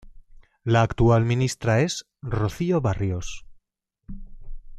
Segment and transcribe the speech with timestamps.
[0.63, 3.45] La actual ministra es Rocío Barrios.